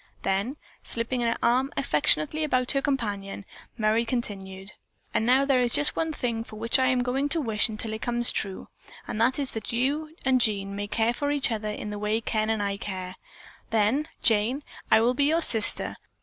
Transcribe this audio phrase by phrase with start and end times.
[0.23, 3.45] Then, slipping an arm affectionately about her companion,
[3.77, 4.71] Merry continued:
[5.13, 7.93] "And now there is just one thing for which I am going to wish until
[7.93, 8.67] it comes true,
[9.07, 12.19] and that is that you and Jean may care for each other in the way
[12.19, 13.15] Ken and I care.
[13.69, 15.97] Then, Jane, I will be your sister.